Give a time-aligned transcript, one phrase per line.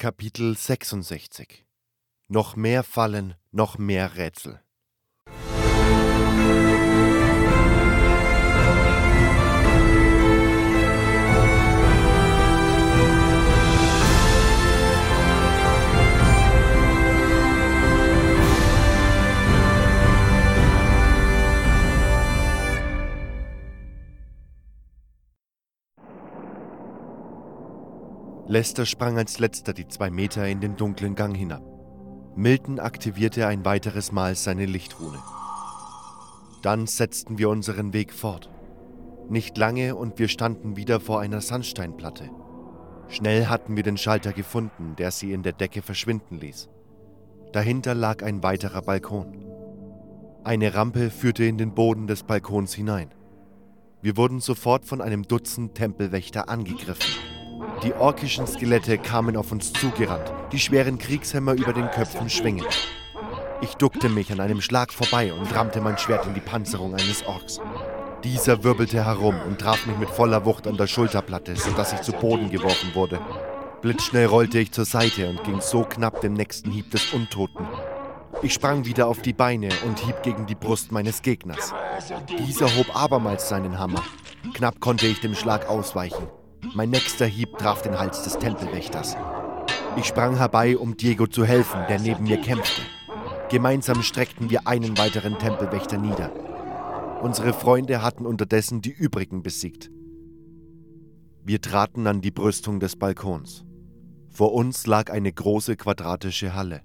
[0.00, 1.66] Kapitel 66
[2.28, 4.62] Noch mehr Fallen, noch mehr Rätsel.
[28.50, 31.62] Lester sprang als letzter die zwei Meter in den dunklen Gang hinab.
[32.34, 35.20] Milton aktivierte ein weiteres Mal seine Lichtrune.
[36.60, 38.50] Dann setzten wir unseren Weg fort.
[39.28, 42.28] Nicht lange und wir standen wieder vor einer Sandsteinplatte.
[43.06, 46.68] Schnell hatten wir den Schalter gefunden, der sie in der Decke verschwinden ließ.
[47.52, 49.46] Dahinter lag ein weiterer Balkon.
[50.42, 53.14] Eine Rampe führte in den Boden des Balkons hinein.
[54.02, 57.29] Wir wurden sofort von einem Dutzend Tempelwächter angegriffen.
[57.82, 62.68] Die orkischen Skelette kamen auf uns zugerannt, die schweren Kriegshämmer über den Köpfen schwingend.
[63.62, 67.24] Ich duckte mich an einem Schlag vorbei und rammte mein Schwert in die Panzerung eines
[67.26, 67.58] Orks.
[68.22, 72.12] Dieser wirbelte herum und traf mich mit voller Wucht an der Schulterplatte, sodass ich zu
[72.12, 73.18] Boden geworfen wurde.
[73.80, 77.66] Blitzschnell rollte ich zur Seite und ging so knapp dem nächsten Hieb des Untoten.
[78.42, 81.72] Ich sprang wieder auf die Beine und hieb gegen die Brust meines Gegners.
[82.46, 84.02] Dieser hob abermals seinen Hammer.
[84.52, 86.28] Knapp konnte ich dem Schlag ausweichen.
[86.72, 89.16] Mein nächster Hieb traf den Hals des Tempelwächters.
[89.96, 92.82] Ich sprang herbei, um Diego zu helfen, der neben mir kämpfte.
[93.48, 96.30] Gemeinsam streckten wir einen weiteren Tempelwächter nieder.
[97.22, 99.90] Unsere Freunde hatten unterdessen die übrigen besiegt.
[101.44, 103.64] Wir traten an die Brüstung des Balkons.
[104.28, 106.82] Vor uns lag eine große quadratische Halle.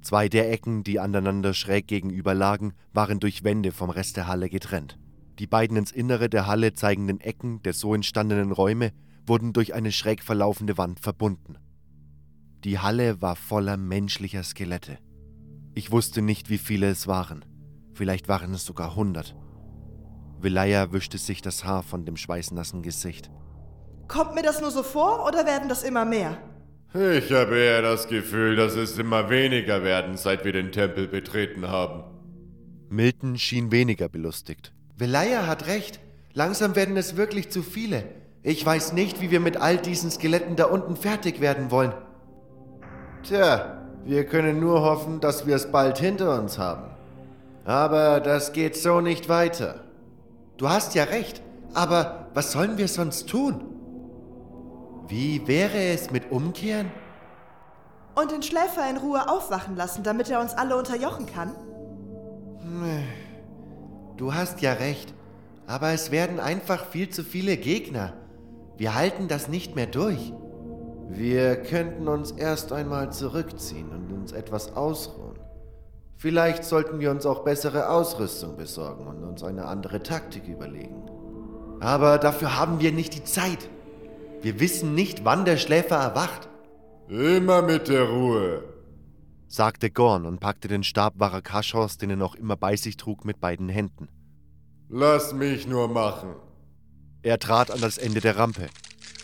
[0.00, 4.48] Zwei der Ecken, die aneinander schräg gegenüber lagen, waren durch Wände vom Rest der Halle
[4.48, 4.96] getrennt.
[5.40, 8.92] Die beiden ins Innere der Halle zeigenden Ecken der so entstandenen Räume
[9.26, 11.56] wurden durch eine schräg verlaufende Wand verbunden.
[12.64, 14.98] Die Halle war voller menschlicher Skelette.
[15.74, 17.44] Ich wusste nicht, wie viele es waren.
[17.92, 19.36] Vielleicht waren es sogar hundert.
[20.40, 23.30] Velaya wischte sich das Haar von dem schweißnassen Gesicht.
[24.08, 26.38] Kommt mir das nur so vor oder werden das immer mehr?
[26.94, 31.68] Ich habe eher das Gefühl, dass es immer weniger werden, seit wir den Tempel betreten
[31.68, 32.04] haben.
[32.88, 34.72] Milton schien weniger belustigt.
[34.96, 35.98] Velaya hat recht.
[36.34, 38.04] Langsam werden es wirklich zu viele.
[38.46, 41.94] Ich weiß nicht, wie wir mit all diesen Skeletten da unten fertig werden wollen.
[43.22, 46.90] Tja, wir können nur hoffen, dass wir es bald hinter uns haben.
[47.64, 49.84] Aber das geht so nicht weiter.
[50.58, 51.40] Du hast ja recht,
[51.72, 53.64] aber was sollen wir sonst tun?
[55.08, 56.90] Wie wäre es mit Umkehren?
[58.14, 61.52] Und den Schläfer in Ruhe aufwachen lassen, damit er uns alle unterjochen kann?
[64.18, 65.14] Du hast ja recht,
[65.66, 68.12] aber es werden einfach viel zu viele Gegner.
[68.76, 70.32] Wir halten das nicht mehr durch.
[71.08, 75.38] Wir könnten uns erst einmal zurückziehen und uns etwas ausruhen.
[76.16, 81.02] Vielleicht sollten wir uns auch bessere Ausrüstung besorgen und uns eine andere Taktik überlegen.
[81.80, 83.68] Aber dafür haben wir nicht die Zeit.
[84.40, 86.48] Wir wissen nicht, wann der Schläfer erwacht.
[87.08, 88.62] Immer mit der Ruhe,
[89.54, 93.40] sagte Gorn und packte den Stab Varakashos, den er noch immer bei sich trug, mit
[93.40, 94.08] beiden Händen.
[94.88, 96.34] Lass mich nur machen.
[97.24, 98.68] Er trat an das Ende der Rampe.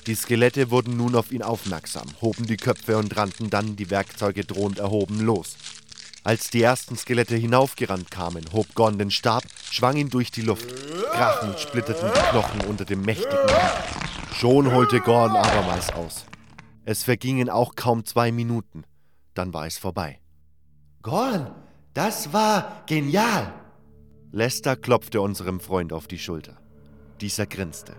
[0.06, 4.46] Die Skelette wurden nun auf ihn aufmerksam, hoben die Köpfe und rannten dann, die Werkzeuge
[4.46, 5.58] drohend erhoben, los.
[6.24, 10.66] Als die ersten Skelette hinaufgerannt kamen, hob Gorn den Stab, schwang ihn durch die Luft.
[11.12, 14.34] Krachend splitterten die Knochen unter dem mächtigen Hieb.
[14.34, 16.24] Schon holte Gorn abermals aus.
[16.86, 18.84] Es vergingen auch kaum zwei Minuten.
[19.34, 20.20] Dann war es vorbei.
[21.02, 21.54] Gorn,
[21.92, 23.52] das war genial!
[24.32, 26.59] Lester klopfte unserem Freund auf die Schulter.
[27.20, 27.92] Dieser grinste.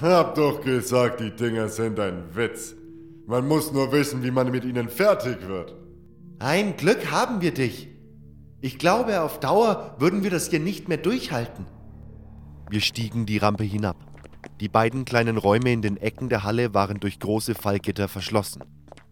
[0.00, 2.74] Hab doch gesagt, die Dinger sind ein Witz.
[3.26, 5.74] Man muss nur wissen, wie man mit ihnen fertig wird.
[6.38, 7.88] Ein Glück haben wir dich.
[8.60, 11.66] Ich glaube, auf Dauer würden wir das hier nicht mehr durchhalten.
[12.70, 13.96] Wir stiegen die Rampe hinab.
[14.60, 18.64] Die beiden kleinen Räume in den Ecken der Halle waren durch große Fallgitter verschlossen.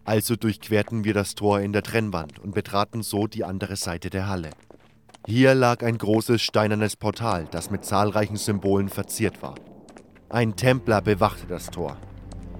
[0.05, 4.27] Also durchquerten wir das Tor in der Trennwand und betraten so die andere Seite der
[4.27, 4.49] Halle.
[5.25, 9.55] Hier lag ein großes steinernes Portal, das mit zahlreichen Symbolen verziert war.
[10.29, 11.95] Ein Templer bewachte das Tor.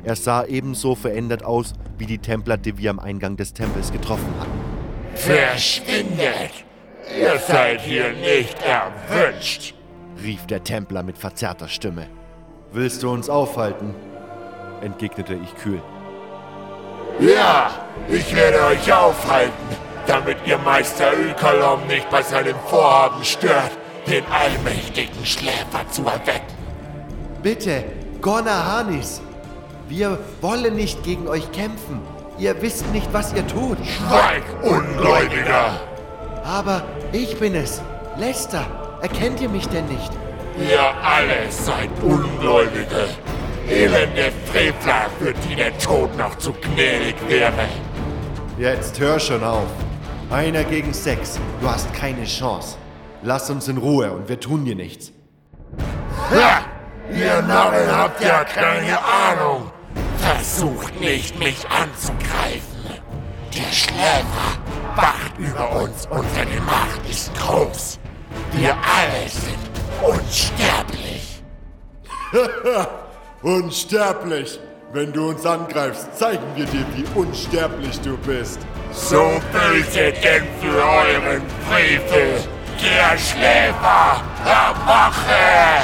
[0.06, 4.34] Er sah ebenso verändert aus wie die Templer, die wir am Eingang des Tempels getroffen
[4.40, 4.60] hatten.
[5.16, 6.64] Verschwindet!
[7.20, 9.74] Ihr seid hier nicht erwünscht!
[10.24, 12.08] rief der Templer mit verzerrter Stimme.
[12.72, 13.94] Willst du uns aufhalten?
[14.82, 15.82] entgegnete ich kühl.
[17.20, 17.72] Ja,
[18.08, 23.72] ich werde euch aufhalten damit ihr Meister Ökalom nicht bei seinem Vorhaben stört,
[24.08, 26.54] den allmächtigen Schläfer zu erwecken.
[27.42, 27.84] Bitte,
[28.22, 29.22] Gorna Hanis,
[29.90, 32.02] wir wollen nicht gegen euch kämpfen.
[32.38, 33.78] Ihr wisst nicht, was ihr tut.
[33.86, 35.80] Schweig, Ungläubiger!
[36.44, 37.82] Aber ich bin es.
[38.18, 38.66] Lester,
[39.02, 40.12] erkennt ihr mich denn nicht?
[40.60, 43.08] Ihr alle seid Ungläubige.
[43.70, 47.68] Elende Frevler, für die der Tod noch zu gnädig wäre.
[48.58, 49.68] Jetzt hör schon auf.
[50.34, 51.40] Einer gegen sechs.
[51.62, 52.78] Du hast keine Chance.
[53.22, 55.12] Lass uns in Ruhe und wir tun dir nichts.
[56.32, 56.66] Ha!
[57.14, 59.72] Ihr Narren habt ja keine Ahnung.
[60.18, 62.64] Versucht nicht, mich anzugreifen.
[63.54, 64.58] Der Schläfer
[64.96, 68.00] wacht über uns und seine Macht ist groß.
[68.54, 69.70] Wir alle sind
[70.02, 71.44] unsterblich.
[73.44, 74.60] Unsterblich!
[74.94, 78.60] Wenn du uns angreifst, zeigen wir dir, wie unsterblich du bist.
[78.96, 82.44] So böse denn für euren Frevel.
[82.80, 85.84] Der Schläfer erwache!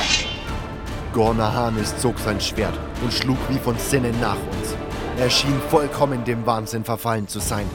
[1.14, 4.76] Gorner Hanes zog sein Schwert und schlug wie von Sinnen nach uns.
[5.18, 7.70] Er schien vollkommen dem Wahnsinn verfallen zu sein.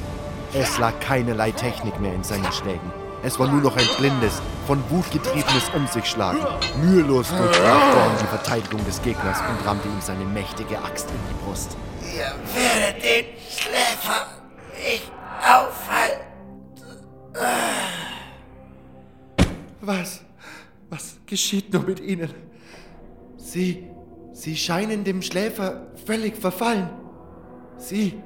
[0.53, 2.93] Es lag keinerlei Technik mehr in seinen Schlägen.
[3.25, 6.47] Es war nur noch ein blindes, von Wut getriebenes Um sich schlagen.
[6.83, 11.45] Mühelos durchbrach Gorn die Verteidigung des Gegners und rammte ihm seine mächtige Axt in die
[11.45, 11.77] Brust.
[12.03, 14.34] Ihr werdet den Schläfer
[15.45, 16.25] aufhalten.
[19.81, 20.21] Was?
[20.89, 22.31] Was geschieht nur mit ihnen?
[23.37, 23.91] Sie.
[24.33, 26.91] Sie scheinen dem Schläfer völlig verfallen.
[27.77, 28.21] Sie.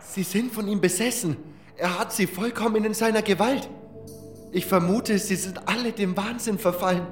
[0.00, 1.36] Sie sind von ihm besessen.
[1.76, 3.68] Er hat sie vollkommen in seiner Gewalt.
[4.52, 7.06] Ich vermute, sie sind alle dem Wahnsinn verfallen.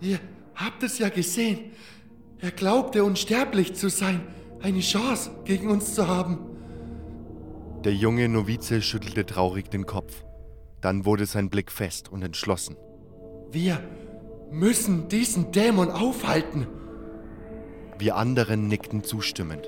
[0.00, 0.20] Ihr
[0.54, 1.72] habt es ja gesehen.
[2.38, 4.20] Er glaubte unsterblich zu sein,
[4.60, 6.51] eine Chance gegen uns zu haben.
[7.84, 10.22] Der junge Novize schüttelte traurig den Kopf.
[10.80, 12.76] Dann wurde sein Blick fest und entschlossen.
[13.50, 13.82] Wir
[14.52, 16.68] müssen diesen Dämon aufhalten.
[17.98, 19.66] Wir anderen nickten zustimmend.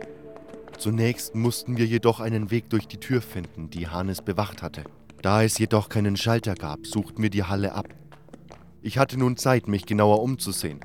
[0.78, 4.84] Zunächst mussten wir jedoch einen Weg durch die Tür finden, die Hannes bewacht hatte.
[5.20, 7.88] Da es jedoch keinen Schalter gab, suchten wir die Halle ab.
[8.80, 10.78] Ich hatte nun Zeit, mich genauer umzusehen.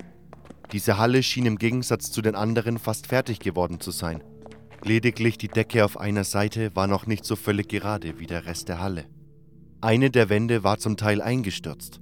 [0.72, 4.22] Diese Halle schien im Gegensatz zu den anderen fast fertig geworden zu sein.
[4.82, 8.68] Lediglich die Decke auf einer Seite war noch nicht so völlig gerade wie der Rest
[8.68, 9.04] der Halle.
[9.82, 12.00] Eine der Wände war zum Teil eingestürzt.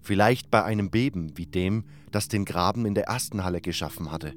[0.00, 4.34] Vielleicht bei einem Beben wie dem, das den Graben in der ersten Halle geschaffen hatte.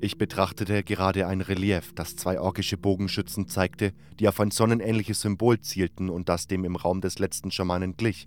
[0.00, 5.60] Ich betrachtete gerade ein Relief, das zwei orkische Bogenschützen zeigte, die auf ein sonnenähnliches Symbol
[5.60, 8.24] zielten und das dem im Raum des letzten Schamanen glich,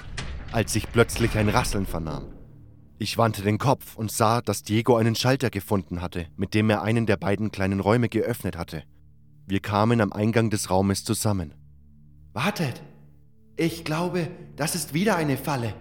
[0.52, 2.39] als ich plötzlich ein Rasseln vernahm.
[3.02, 6.82] Ich wandte den Kopf und sah, dass Diego einen Schalter gefunden hatte, mit dem er
[6.82, 8.84] einen der beiden kleinen Räume geöffnet hatte.
[9.48, 11.54] Wir kamen am Eingang des Raumes zusammen.
[12.34, 12.84] Wartet!
[13.56, 15.74] Ich glaube, das ist wieder eine Falle.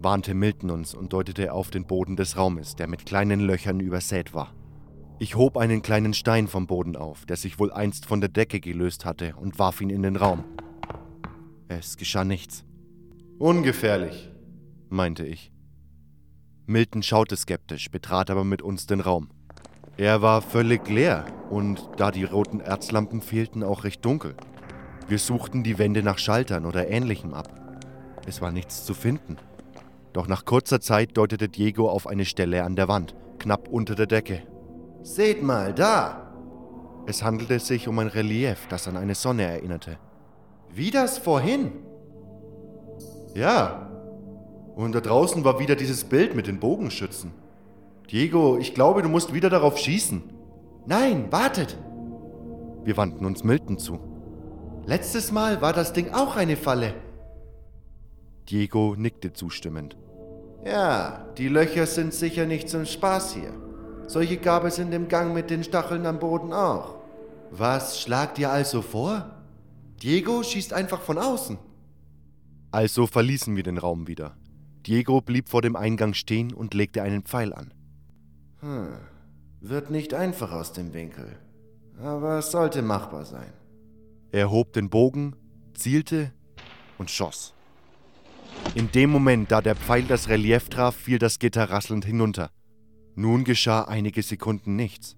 [0.00, 4.34] warnte Milton uns und deutete auf den Boden des Raumes, der mit kleinen Löchern übersät
[4.34, 4.54] war.
[5.18, 8.60] Ich hob einen kleinen Stein vom Boden auf, der sich wohl einst von der Decke
[8.60, 10.44] gelöst hatte, und warf ihn in den Raum.
[11.68, 12.64] Es geschah nichts.
[13.38, 14.30] Ungefährlich,
[14.90, 15.50] meinte ich.
[16.68, 19.30] Milton schaute skeptisch, betrat aber mit uns den Raum.
[19.96, 24.34] Er war völlig leer und da die roten Erzlampen fehlten, auch recht dunkel.
[25.08, 27.48] Wir suchten die Wände nach Schaltern oder ähnlichem ab.
[28.26, 29.38] Es war nichts zu finden.
[30.12, 34.06] Doch nach kurzer Zeit deutete Diego auf eine Stelle an der Wand, knapp unter der
[34.06, 34.42] Decke.
[35.02, 36.34] Seht mal, da!
[37.06, 39.98] Es handelte sich um ein Relief, das an eine Sonne erinnerte.
[40.68, 41.72] Wie das vorhin.
[43.34, 43.87] Ja.
[44.78, 47.32] Und da draußen war wieder dieses Bild mit den Bogenschützen.
[48.12, 50.22] Diego, ich glaube, du musst wieder darauf schießen.
[50.86, 51.76] Nein, wartet!
[52.84, 53.98] Wir wandten uns Milton zu.
[54.86, 56.94] Letztes Mal war das Ding auch eine Falle.
[58.48, 59.96] Diego nickte zustimmend.
[60.64, 63.52] Ja, die Löcher sind sicher nicht zum Spaß hier.
[64.06, 66.94] Solche gab es in dem Gang mit den Stacheln am Boden auch.
[67.50, 69.28] Was schlagt ihr also vor?
[70.00, 71.58] Diego schießt einfach von außen.
[72.70, 74.36] Also verließen wir den Raum wieder.
[74.86, 77.72] Diego blieb vor dem Eingang stehen und legte einen Pfeil an.
[78.60, 78.98] Hm.
[79.60, 81.36] Wird nicht einfach aus dem Winkel.
[82.00, 83.52] Aber es sollte machbar sein.
[84.30, 85.34] Er hob den Bogen,
[85.74, 86.32] zielte
[86.96, 87.54] und schoss.
[88.74, 92.50] In dem Moment, da der Pfeil das Relief traf, fiel das Gitter rasselnd hinunter.
[93.14, 95.16] Nun geschah einige Sekunden nichts.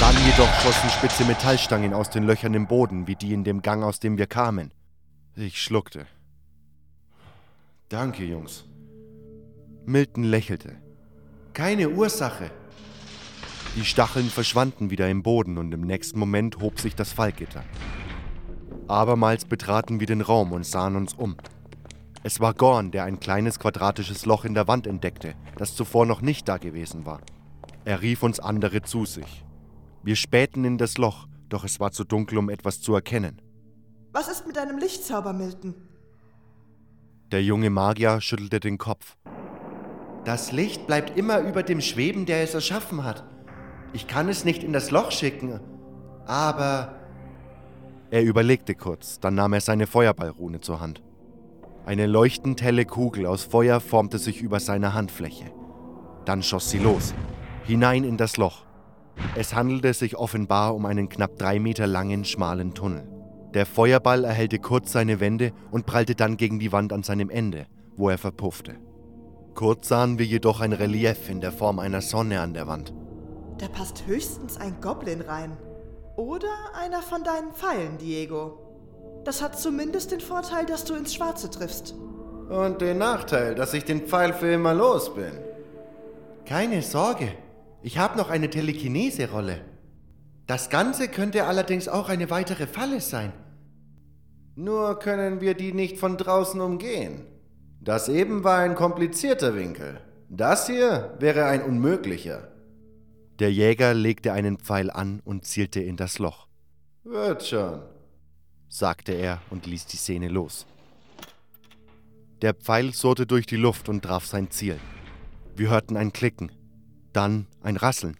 [0.00, 3.82] Dann jedoch schossen spitze Metallstangen aus den Löchern im Boden, wie die in dem Gang,
[3.82, 4.72] aus dem wir kamen.
[5.34, 6.06] Ich schluckte.
[7.88, 8.64] Danke, Jungs.
[9.84, 10.76] Milton lächelte.
[11.52, 12.50] Keine Ursache.
[13.76, 17.62] Die Stacheln verschwanden wieder im Boden und im nächsten Moment hob sich das Fallgitter.
[18.88, 21.36] Abermals betraten wir den Raum und sahen uns um.
[22.22, 26.22] Es war Gorn, der ein kleines quadratisches Loch in der Wand entdeckte, das zuvor noch
[26.22, 27.20] nicht da gewesen war.
[27.84, 29.44] Er rief uns andere zu sich.
[30.02, 33.42] Wir spähten in das Loch, doch es war zu dunkel, um etwas zu erkennen.
[34.12, 35.74] Was ist mit deinem Lichtzauber, Milton?
[37.34, 39.16] Der junge Magier schüttelte den Kopf.
[40.24, 43.24] Das Licht bleibt immer über dem schweben, der es erschaffen hat.
[43.92, 45.58] Ich kann es nicht in das Loch schicken,
[46.26, 46.94] aber
[48.12, 51.02] Er überlegte kurz, dann nahm er seine Feuerballrune zur Hand.
[51.84, 55.46] Eine leuchtend helle Kugel aus Feuer formte sich über seiner Handfläche.
[56.26, 57.14] Dann schoss sie los,
[57.64, 58.64] hinein in das Loch.
[59.34, 63.08] Es handelte sich offenbar um einen knapp drei Meter langen, schmalen Tunnel.
[63.54, 67.66] Der Feuerball erhellte kurz seine Wände und prallte dann gegen die Wand an seinem Ende,
[67.96, 68.74] wo er verpuffte.
[69.54, 72.92] Kurz sahen wir jedoch ein Relief in der Form einer Sonne an der Wand.
[73.58, 75.56] Da passt höchstens ein Goblin rein.
[76.16, 78.58] Oder einer von deinen Pfeilen, Diego.
[79.24, 81.94] Das hat zumindest den Vorteil, dass du ins Schwarze triffst.
[82.50, 85.32] Und den Nachteil, dass ich den Pfeil für immer los bin.
[86.44, 87.28] keine Sorge.
[87.82, 89.60] Ich habe noch eine Telekinese-Rolle.
[90.46, 93.32] Das Ganze könnte allerdings auch eine weitere Falle sein.
[94.56, 97.26] Nur können wir die nicht von draußen umgehen.
[97.80, 100.00] Das eben war ein komplizierter Winkel.
[100.28, 102.48] Das hier wäre ein unmöglicher.
[103.40, 106.46] Der Jäger legte einen Pfeil an und zielte in das Loch,
[107.02, 107.82] Wird schon.
[108.68, 110.66] sagte er und ließ die Szene los.
[112.42, 114.78] Der Pfeil surrte durch die Luft und traf sein Ziel.
[115.56, 116.52] Wir hörten ein Klicken,
[117.12, 118.16] dann ein Rasseln.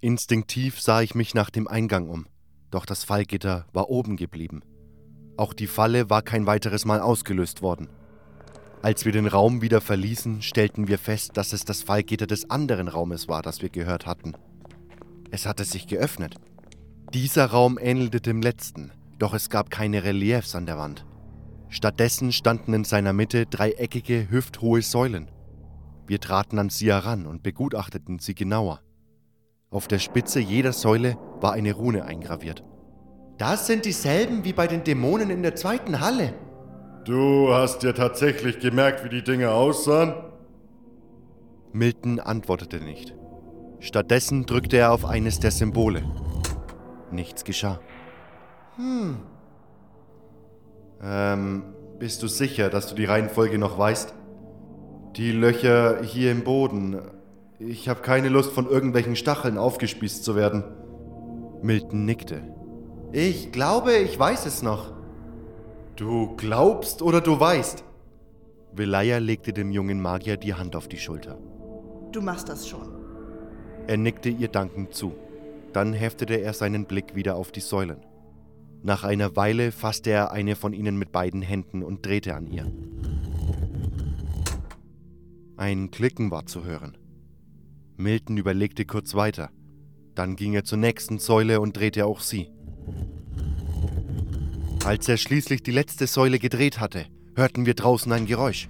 [0.00, 2.26] Instinktiv sah ich mich nach dem Eingang um,
[2.70, 4.62] doch das Fallgitter war oben geblieben.
[5.38, 7.88] Auch die Falle war kein weiteres Mal ausgelöst worden.
[8.82, 12.88] Als wir den Raum wieder verließen, stellten wir fest, dass es das Fallgitter des anderen
[12.88, 14.32] Raumes war, das wir gehört hatten.
[15.30, 16.34] Es hatte sich geöffnet.
[17.14, 18.90] Dieser Raum ähnelte dem letzten,
[19.20, 21.06] doch es gab keine Reliefs an der Wand.
[21.68, 25.30] Stattdessen standen in seiner Mitte dreieckige, hüfthohe Säulen.
[26.08, 28.80] Wir traten an sie heran und begutachteten sie genauer.
[29.70, 32.64] Auf der Spitze jeder Säule war eine Rune eingraviert.
[33.38, 36.34] Das sind dieselben wie bei den Dämonen in der zweiten Halle.
[37.04, 40.12] Du hast dir tatsächlich gemerkt, wie die Dinge aussahen?
[41.72, 43.14] Milton antwortete nicht.
[43.78, 46.02] Stattdessen drückte er auf eines der Symbole.
[47.12, 47.80] Nichts geschah.
[51.00, 51.62] Ähm,
[51.98, 54.14] bist du sicher, dass du die Reihenfolge noch weißt?
[55.16, 57.00] Die Löcher hier im Boden.
[57.60, 60.64] Ich habe keine Lust, von irgendwelchen Stacheln aufgespießt zu werden.
[61.62, 62.42] Milton nickte.
[63.12, 64.92] Ich glaube, ich weiß es noch.
[65.96, 67.82] Du glaubst oder du weißt?
[68.72, 71.38] Velaya legte dem jungen Magier die Hand auf die Schulter.
[72.12, 72.88] Du machst das schon.
[73.86, 75.14] Er nickte ihr dankend zu.
[75.72, 78.04] Dann heftete er seinen Blick wieder auf die Säulen.
[78.82, 82.70] Nach einer Weile fasste er eine von ihnen mit beiden Händen und drehte an ihr.
[85.56, 86.96] Ein Klicken war zu hören.
[87.96, 89.50] Milton überlegte kurz weiter.
[90.14, 92.50] Dann ging er zur nächsten Säule und drehte auch sie.
[94.88, 97.04] Als er schließlich die letzte Säule gedreht hatte,
[97.36, 98.68] hörten wir draußen ein Geräusch.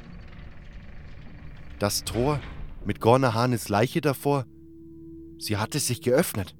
[1.78, 2.40] Das Tor
[2.84, 4.44] mit Gorner Hanes Leiche davor,
[5.38, 6.56] sie hatte sich geöffnet.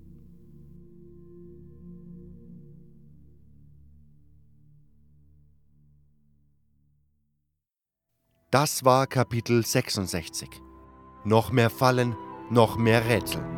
[8.53, 10.49] Das war Kapitel 66.
[11.25, 12.15] Noch mehr Fallen,
[12.49, 13.58] noch mehr Rätsel.